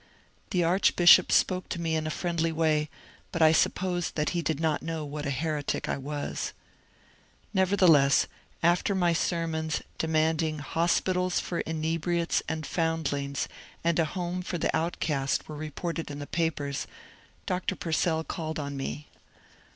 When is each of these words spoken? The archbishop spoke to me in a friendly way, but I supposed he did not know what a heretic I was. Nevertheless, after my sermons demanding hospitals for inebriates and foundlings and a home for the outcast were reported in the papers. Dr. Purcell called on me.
The 0.49 0.63
archbishop 0.63 1.31
spoke 1.31 1.69
to 1.69 1.79
me 1.79 1.95
in 1.95 2.07
a 2.07 2.09
friendly 2.09 2.51
way, 2.51 2.89
but 3.31 3.43
I 3.43 3.51
supposed 3.51 4.17
he 4.29 4.41
did 4.41 4.59
not 4.59 4.81
know 4.81 5.05
what 5.05 5.27
a 5.27 5.29
heretic 5.29 5.87
I 5.87 5.97
was. 5.97 6.53
Nevertheless, 7.53 8.25
after 8.63 8.95
my 8.95 9.13
sermons 9.13 9.83
demanding 9.99 10.57
hospitals 10.57 11.39
for 11.39 11.59
inebriates 11.59 12.41
and 12.49 12.65
foundlings 12.65 13.47
and 13.83 13.99
a 13.99 14.05
home 14.05 14.41
for 14.41 14.57
the 14.57 14.75
outcast 14.75 15.47
were 15.47 15.55
reported 15.55 16.09
in 16.09 16.17
the 16.17 16.25
papers. 16.25 16.87
Dr. 17.45 17.75
Purcell 17.75 18.23
called 18.23 18.57
on 18.57 18.75
me. 18.75 19.07